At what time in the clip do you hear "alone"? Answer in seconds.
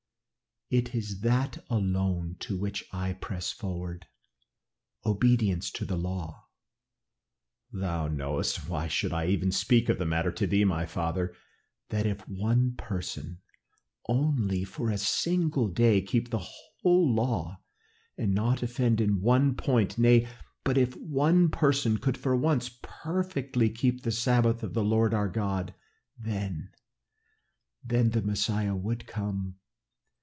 1.69-2.37